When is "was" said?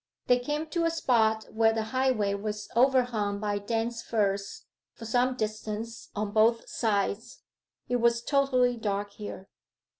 2.33-2.67, 7.97-8.23